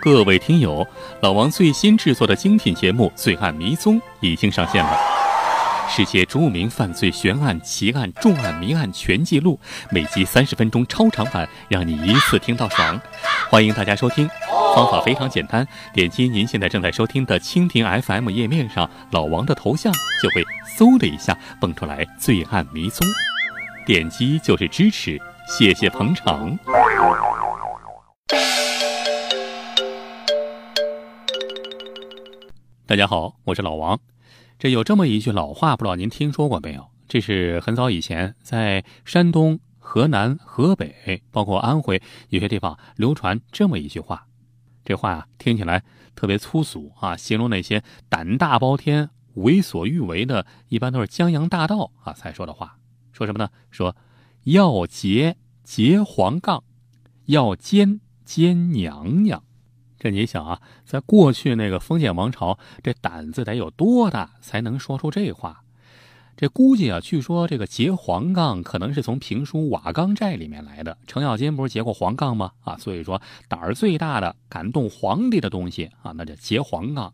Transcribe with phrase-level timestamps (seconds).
[0.00, 0.86] 各位听友，
[1.20, 4.98] 老王最新制作的精品节目《罪案迷踪》已经上线了，
[5.90, 9.60] 世界著名犯罪悬案、奇案、重案、谜案全记录，
[9.90, 12.98] 每集三十分钟超长版，让你一次听到爽。
[13.50, 14.26] 欢迎大家收听，
[14.74, 19.92] 方法非常简单，点击您现在正在收听的蜻蜓 FM 页面上老王的头像，
[20.22, 20.42] 就会
[20.78, 23.06] 嗖的一下蹦出来《罪案迷踪》，
[23.84, 26.58] 点击就是支持，谢谢捧场。
[32.90, 34.00] 大家好，我是老王。
[34.58, 36.90] 这有这么一句老话，不知道您听说过没有？
[37.06, 44.26] 这是很早以前在山东、河南、河北，包括安徽有些地方流传这么一句话。
[44.84, 45.84] 这话啊，听起来
[46.16, 52.76] 特别粗俗啊，形容那些胆大包天、为所欲为的，一般都是江洋大盗啊才说的话。
[53.12, 53.48] 说什么呢？
[53.70, 53.94] 说
[54.42, 56.64] 要劫劫黄杠，
[57.26, 59.44] 要奸奸娘娘。
[60.00, 65.62] 这你想啊，在过去那个封建王朝，这胆子得有多大才能说出这话？
[66.38, 70.96] 这估计啊，据说这个劫黄杠可能是从评书《瓦岗寨》里面来的。
[71.06, 72.52] 程咬金不是劫过黄杠吗？
[72.62, 77.12] 啊，所以说胆儿最大的、敢动皇帝的东西啊，那叫劫黄杠。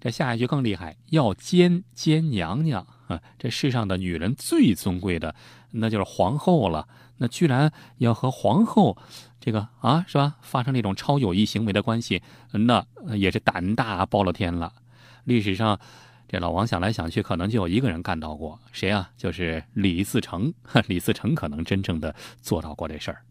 [0.00, 3.22] 这下一句更厉害，要奸奸娘娘啊！
[3.38, 5.36] 这世上的女人最尊贵的，
[5.70, 6.88] 那就是皇后了。
[7.18, 8.98] 那居然要和皇后。
[9.44, 10.36] 这个啊，是吧？
[10.40, 12.82] 发生这种超友谊行为的关系，那
[13.14, 14.72] 也是胆大包了天了。
[15.24, 15.78] 历史上，
[16.26, 19.10] 这老王想来想去，可能就有一个人干到过，谁啊？
[19.18, 20.54] 就是李自成。
[20.86, 23.22] 李自成可能真正的做到过这事儿。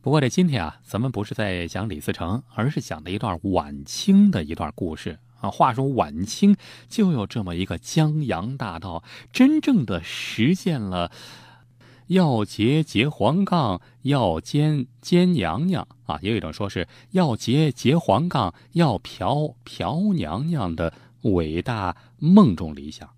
[0.00, 5.50] 不过这今天啊，咱们不是在讲李自成，而是讲的一段晚清的一段故事啊。
[5.50, 6.56] 话说晚清
[6.88, 11.12] 就有这么一个江洋大盗，真正的实现了。
[12.10, 16.18] 要结结黄杠，要奸奸娘娘啊！
[16.22, 23.08] 也有一种说是要结结黄杠，要嫖嫖娘娘的伟大梦中理想。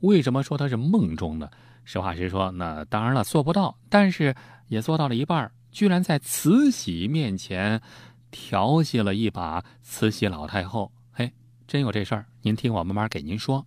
[0.00, 1.50] 为什么说他是梦中呢？
[1.84, 4.34] 实话实说，那当然了，做不到，但是
[4.68, 7.82] 也做到了一半居然在慈禧面前
[8.30, 10.90] 调戏了一把慈禧老太后。
[11.12, 11.30] 嘿，
[11.66, 12.24] 真有这事儿！
[12.40, 13.66] 您听我慢慢给您说。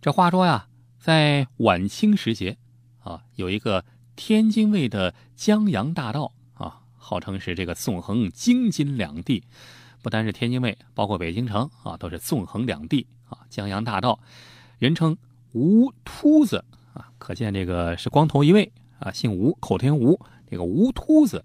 [0.00, 0.66] 这话说呀。
[1.04, 2.56] 在晚清时节，
[3.00, 3.84] 啊，有一个
[4.16, 9.44] 天津卫的江洋大盗啊，号称是这个纵横京津两地，
[10.00, 13.40] 不单是天津卫，包括北京城啊，都是纵横两地啊。
[13.50, 14.18] 江洋大盗，
[14.78, 15.14] 人称
[15.52, 16.64] 吴秃子
[16.94, 20.18] 啊，可见这个是光头一位啊，姓吴，口天吴，
[20.50, 21.44] 这个吴秃子，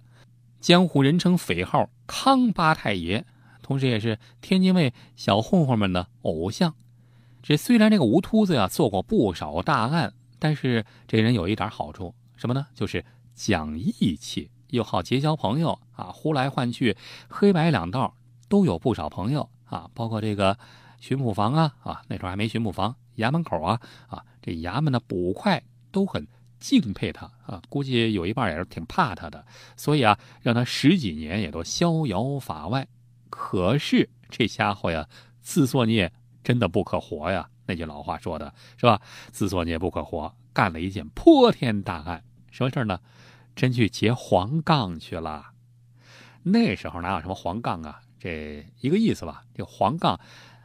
[0.61, 3.25] 江湖人称匪号康八太爷，
[3.61, 6.73] 同时也是天津卫小混混们的偶像。
[7.41, 12.67] 这虽然这个吴秃子呀做过不少大案，但是这人有一点好处，什么呢？
[12.75, 16.97] 就是讲义气，又好结交朋友啊，呼来唤去，
[17.29, 18.15] 黑白两道
[18.47, 19.89] 都有不少朋友啊。
[19.93, 20.57] 包括这个
[20.99, 26.27] 巡捕房啊啊，那时候还没巡捕房，衙门口啊啊，这衙门的捕快都很
[26.59, 29.45] 敬佩他啊，估计有一半也是挺怕他的，
[29.77, 32.87] 所以啊，让他十几年也都逍遥法外。
[33.29, 35.07] 可是这家伙呀，
[35.41, 36.11] 自作孽。
[36.49, 37.47] 真的不可活呀！
[37.67, 38.99] 那句老话说的是吧？
[39.31, 42.23] 自作孽不可活，干了一件泼天大案。
[42.49, 42.99] 什么事呢？
[43.55, 45.51] 真去劫黄杠去了。
[46.41, 48.01] 那时候哪有什么黄杠啊？
[48.17, 49.43] 这一个意思吧。
[49.53, 50.19] 这黄杠，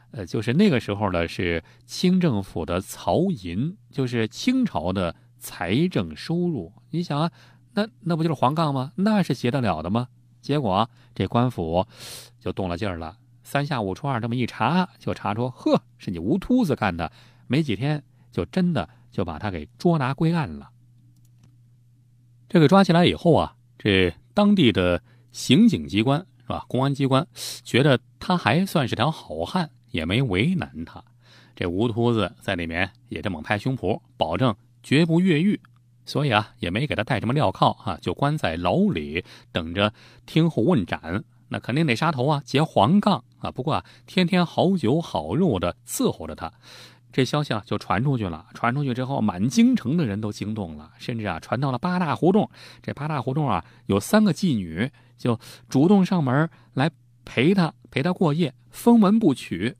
[0.09, 6.73] 呃，就是那个时候呢是清政府的曹银，就是清朝的财政收入。
[6.89, 7.31] 你想啊，
[7.75, 8.91] 那那不就是黄杠吗？
[8.95, 10.07] 那是劫得了的吗？
[10.41, 11.85] 结果这官府
[12.39, 13.15] 就动了劲儿了。
[13.45, 17.11] 三下五除二这么一查，就查出，呵，是你吴秃子干的。
[17.45, 20.71] 没几天，就真的就把他给捉拿归案了。
[22.49, 26.65] 这个抓起来以后啊，这当地的刑警机关是吧？
[26.67, 27.27] 公安机关
[27.63, 31.03] 觉得他还算是条好汉，也没为难他。
[31.55, 35.61] 这吴秃子在里面也这猛拍胸脯，保证绝不越狱，
[36.03, 39.93] 所以啊，也没给他戴什么镣铐啊，就关在牢里等着
[40.25, 41.23] 听候问斩。
[41.49, 43.51] 那肯定得杀头啊，劫黄杠啊！
[43.51, 46.51] 不过啊，天天好酒好肉的伺候着他，
[47.11, 48.47] 这消息啊就传出去了。
[48.53, 52.49] 传出去之后，满京城的人都惊动了，甚至啊传到了八大胡同。
[52.81, 55.39] 这八大胡同啊，有三个妓女就
[55.69, 56.89] 主动上门来
[57.23, 59.77] 陪他，陪他过夜，分文不取。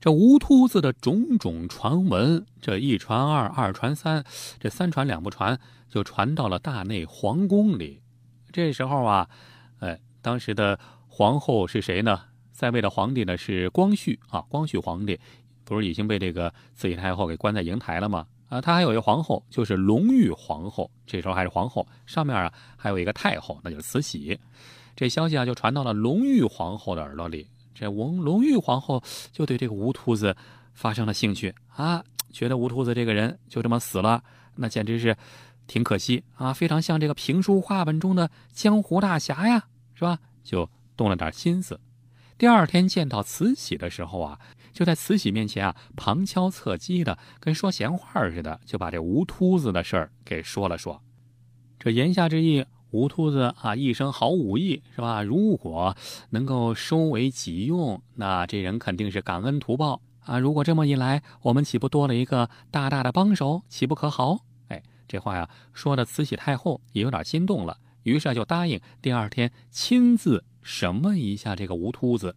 [0.00, 4.22] 这吴秃子的种种传闻，这一传二，二传三，
[4.60, 5.58] 这三传两不传，
[5.88, 8.02] 就传到了大内皇宫里。
[8.54, 9.28] 这时候啊，
[9.80, 10.78] 哎，当时的
[11.08, 12.20] 皇后是谁呢？
[12.52, 15.18] 在位的皇帝呢是光绪啊，光绪皇帝
[15.64, 18.24] 不是已经被这个慈禧太后给关在瀛台了吗？
[18.48, 20.88] 啊，他还有一个皇后，就是隆裕皇后。
[21.04, 24.38] 这时候还是皇后，上面啊还有一个太后，那就是慈禧。
[24.94, 27.48] 这消息啊就传到了隆裕皇后的耳朵里。
[27.74, 29.02] 这隆隆裕皇后
[29.32, 30.36] 就对这个吴秃子
[30.74, 34.22] 发生了兴趣啊，觉得吴秃子这个人就这么死了，
[34.54, 35.16] 那简直是
[35.66, 39.64] 挺可惜啊，非常像这个评书话本中的江湖大侠呀，
[39.94, 40.18] 是吧？
[40.42, 41.80] 就动了点心思。
[42.36, 44.38] 第二天见到慈禧的时候啊，
[44.72, 51.00] 就在慈禧面前啊，旁敲侧击的跟说闲话似的，就把这吴秃子的事儿给说了说。
[51.78, 55.22] 这言下之意，吴秃子啊一身好武艺是吧？
[55.22, 55.96] 如果
[56.30, 60.38] 能够收为己用，那这人肯定是感恩图报啊。
[60.38, 63.62] 如果这么一来，我们岂不多了一个大大的帮手？
[63.68, 64.40] 岂不可好？
[65.06, 70.44] 这话呀说的慈禧太后也有点心动了，于是就答应第二天亲自。
[70.62, 72.34] 审问一下这个吴秃子。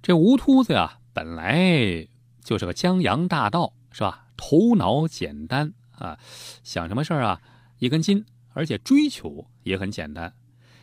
[0.00, 2.06] 这吴秃子呀，本来
[2.40, 4.28] 就是个江洋大盗，是吧？
[4.36, 6.18] 头脑简单啊，
[6.62, 7.42] 想什么事儿啊，
[7.78, 10.32] 一根筋，而且追求也很简单。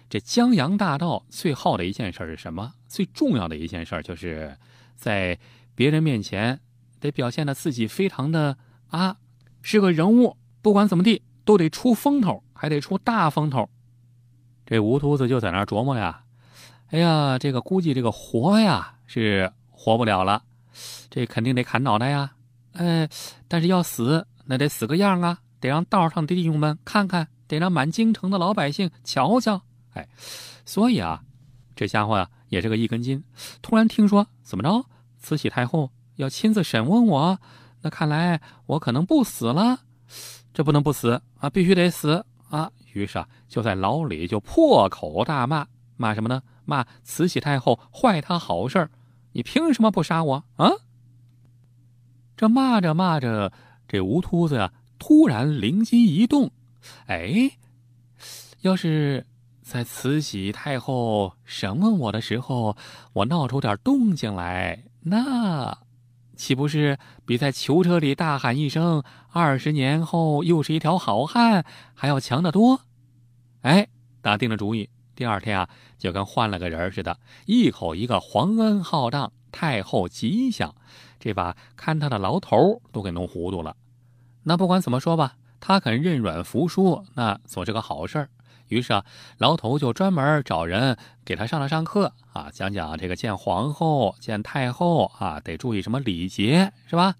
[0.09, 2.73] 这江洋大盗最好的一件事是什么？
[2.89, 4.57] 最重要的一件事就是
[4.97, 5.39] 在
[5.77, 6.59] 别人面前
[6.99, 8.57] 得表现的自己非常的
[8.89, 9.15] 啊，
[9.61, 11.21] 是个人物，不管怎么地。
[11.47, 13.69] 都得出风头，还得出大风头。
[14.65, 16.25] 这吴秃子就在那琢磨呀
[16.91, 20.43] ：“哎呀，这个估计这个活呀是活不了了，
[21.09, 22.33] 这肯定得砍脑袋呀。
[22.73, 23.07] 哎，
[23.47, 29.61] 但是要死那得死个样啊，得让道上的弟兄们看看，得让满京城的老百姓瞧瞧。
[29.93, 30.05] 哎，
[30.65, 31.23] 所以啊，
[31.77, 33.23] 这家伙呀也是个一根筋。
[33.61, 34.85] 突然听说怎么着，
[35.27, 37.37] 慈禧太后要亲自审问我，
[37.81, 39.81] 那看来我可能不死了。”
[40.55, 42.71] 这不能不死啊，必须得死啊！
[42.93, 46.41] 于是啊，就在牢里就破口大骂，骂什么呢？
[46.63, 48.89] 骂慈禧太后坏他好事
[49.33, 50.71] 你凭什么不杀我啊？
[52.37, 53.51] 这骂着骂着，
[53.85, 56.51] 这吴秃子呀，突然灵机一动，
[57.07, 57.51] 哎，
[58.61, 59.27] 要是
[59.61, 62.77] 在慈禧太后审问我的时候，
[63.11, 65.77] 我闹出点动静来，那……
[66.35, 69.01] 岂不是比在囚车里大喊一声
[69.33, 71.65] “二十年后又是一条好汉”
[71.95, 72.81] 还要强得多？
[73.61, 73.87] 哎，
[74.21, 75.67] 打定了主意，第二天啊，
[75.97, 77.17] 就跟换了个人似的，
[77.47, 80.75] 一口一个皇恩浩荡、太后吉祥，
[81.19, 83.75] 这把看他的牢头都给弄糊涂了。
[84.43, 88.29] 那不管怎么说吧，他肯认软服输，那总是个好事儿。
[88.67, 89.05] 于是啊，
[89.37, 97.15] 牢头就专门找人给他上了上课啊，讲讲这个见皇后、见太后啊，得注意什么礼节，是吧？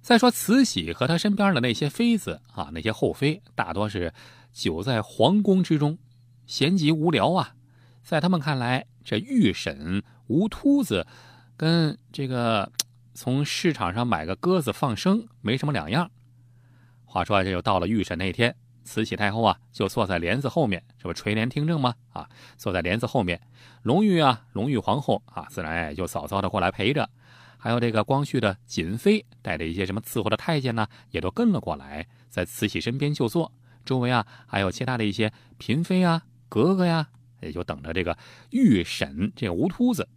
[0.00, 4.12] 再说慈禧和她身边的那些妃子啊，那些后妃大多是
[4.52, 5.98] 久在皇宫之中，
[6.46, 7.54] 闲极无聊啊。
[8.02, 11.06] 在他们看来，这御审吴秃子
[11.58, 12.72] 跟这个
[13.12, 16.10] 从市场上买个鸽子放生没什么两样。
[17.04, 18.56] 话说，这就到了御审那天。
[18.88, 21.94] 慈禧太后啊，就坐在帘子后面，这不垂帘听政吗？
[22.14, 22.26] 啊，
[22.56, 23.38] 坐在帘子后面，
[23.82, 27.06] 隆裕啊，隆裕皇后啊，自然也就早早的过来陪着，
[27.58, 33.52] 还有这个光绪的瑾妃带着一些什么伺候的太监呢，也都跟了过来，在慈禧身边就坐。
[33.84, 37.10] 周围啊，还有其他的一些嫔妃啊、格格呀，
[37.42, 38.16] 也就等着这个
[38.50, 40.08] 御审这吴秃子。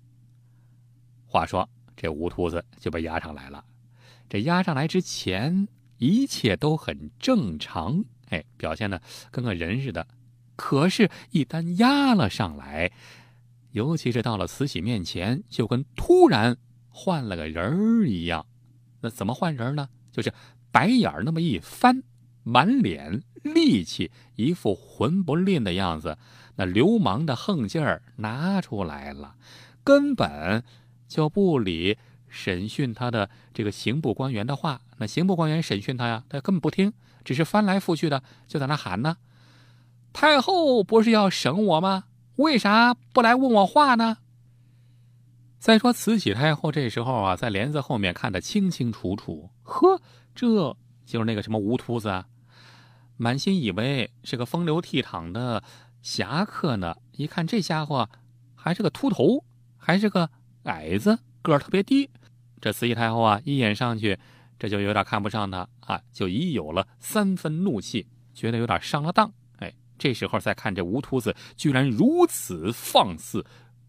[1.26, 3.66] 话说这吴秃子就被押上来了，
[4.30, 8.06] 这押上来之前一切都很正常。
[8.32, 10.08] 哎，表现的跟个人似的，
[10.56, 12.92] 可是，一旦压了上来，
[13.72, 16.58] 尤其是到了慈禧面前，就跟突然
[16.90, 18.46] 换了个人儿一样。
[19.02, 19.90] 那怎么换人呢？
[20.12, 20.34] 就是
[20.72, 22.04] 白眼儿那么一翻，
[22.44, 26.18] 满脸戾气，一副混不吝的样子，
[26.56, 29.36] 那流氓的横劲儿拿出来了，
[29.84, 30.64] 根本
[31.08, 31.98] 就不理
[32.30, 34.82] 审讯他的这个刑部官员的话。
[34.98, 36.94] 那刑部官员审讯他呀，他根本不听。
[37.24, 39.18] 只是翻来覆去的就在那喊呢，
[40.14, 42.06] 太后不是要审我吗？
[42.38, 44.18] 为啥不来问我话呢？
[45.60, 50.02] 再说慈禧太后这时候啊，在帘子后面看得清清楚楚，呵，
[50.34, 50.76] 这
[51.06, 52.26] 就是那个什么吴秃子啊，
[53.18, 55.62] 满心以为是个风流倜傥的
[56.02, 58.10] 侠客呢，一看这家伙
[58.56, 59.44] 还是个秃头，
[59.78, 60.32] 还是个
[60.64, 62.10] 矮子，个儿特别低，
[62.60, 64.18] 这慈禧太后啊，一眼上去。
[64.62, 69.34] 这就有点看不上他啊，就已有了三分怒气，觉得有点上了当。
[69.58, 73.44] 哎，这时候再看这吴秃子居然如此放肆，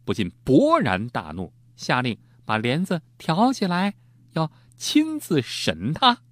[0.07, 3.97] 不禁勃然大怒，下令把帘子挑起来，
[4.33, 6.23] 要亲自审他。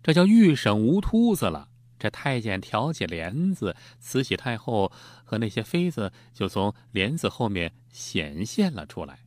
[0.00, 1.70] 这叫预审吴秃子了。
[1.98, 4.92] 这太监挑起帘子，慈禧太后
[5.24, 9.18] 和那些妃子就从帘子后面显现了出来。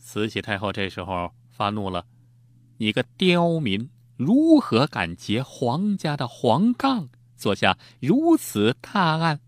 [0.00, 2.06] 慈禧太后这时候发怒了
[2.78, 9.40] ：“你个刁民，如何敢劫皇家的皇杠，做下如此大案？”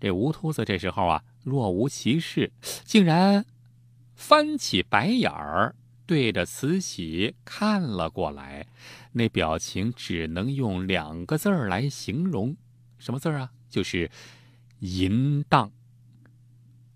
[0.00, 2.52] 这吴秃子这时候啊，若无其事，
[2.84, 3.44] 竟然
[4.14, 5.74] 翻起白眼儿。
[6.06, 8.66] 对着慈禧看了过来，
[9.12, 12.56] 那表情只能用两个字儿来形容，
[12.98, 13.52] 什么字儿啊？
[13.68, 14.10] 就是
[14.80, 15.70] 淫荡。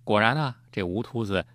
[0.02, 1.46] 果然啊，这吴秃子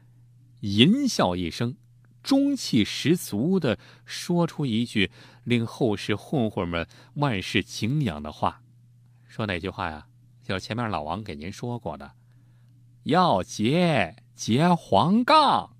[0.61, 1.75] 淫笑一声，
[2.23, 5.11] 中气十足的说出一句
[5.43, 8.61] 令后世混混们万世敬仰的话。
[9.27, 10.07] 说哪句话呀？
[10.43, 12.11] 就前面老王给您说过的：
[13.03, 15.75] 要结结黄杠。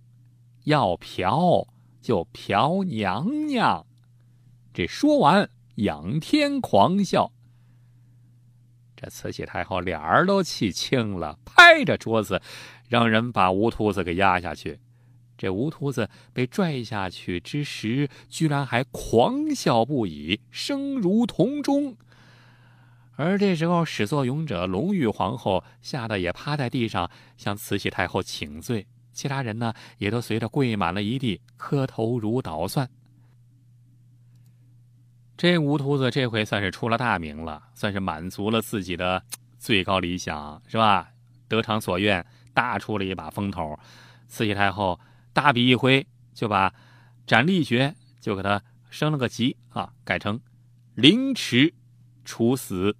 [0.66, 1.68] 要嫖
[2.00, 3.88] 就嫖娘娘，
[4.72, 7.32] 这说完仰天狂笑。
[8.96, 12.40] 这慈禧太后脸儿都气青了，拍着桌子，
[12.88, 14.80] 让人把吴秃子给压下去。
[15.40, 21.96] 这吴秃子被拽下去之时，居然还狂笑不已，声如铜钟。
[23.16, 28.86] 而这时候，始作俑者隆裕皇后吓得也趴在地上向慈禧太后请罪。
[29.14, 32.90] 其他人呢，也都随着跪满了一地，磕头如捣蒜。
[35.38, 39.24] 这吴秃子这回算是出了大名了，算是满足了自己的
[39.58, 41.12] 最高理想，是吧？
[41.48, 43.80] 得偿所愿，大出了一把风头。
[44.28, 45.00] 慈禧太后
[45.34, 46.74] 大笔一挥，就把
[47.26, 50.40] 斩立决就给他升了个级啊，改成
[50.96, 51.74] 凌迟
[52.26, 52.96] 处死。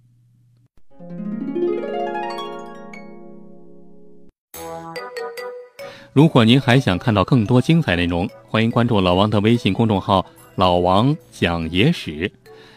[6.12, 12.30] 如果您还想看到更多精彩内容，欢迎关注老王的微信公众号“老王讲野史”，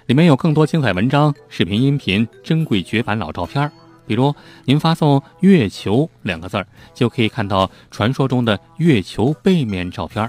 [0.06, 3.72] 里面有更多精彩文章、视频、音频、珍贵绝版老照片。
[4.06, 10.28] 比如，您发送“月球”两个字儿，就可以看到传说中的月球背面照片；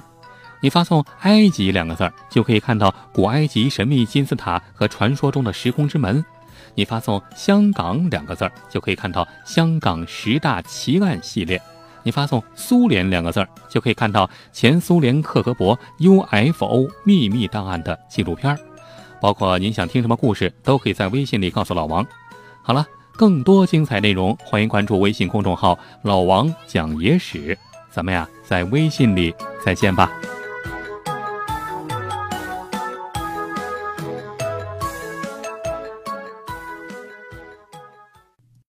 [0.61, 6.23] 你发送“埃及”两个字儿，就可以看到古埃及神秘金字塔和传说中的时空之门；
[6.75, 11.61] 你发送“香港”两个字儿，就可以看到香港十大奇案系列。
[12.03, 18.59] 你发送“苏联”两个字儿，就可以看到前苏联克格勃 UFO 秘密档案的纪录片儿，
[19.21, 22.07] 包括您想听什么故事，都可以在微信里告诉老王。
[22.63, 27.57] 好了，更多精彩内容，欢迎关注微信公众号“老王讲野史”。
[27.91, 29.33] 咱们呀，在微信里
[29.65, 30.11] 再见吧。